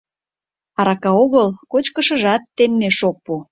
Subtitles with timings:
[0.79, 3.33] —Арака огыл, кочкашыжат теммеш ок пу.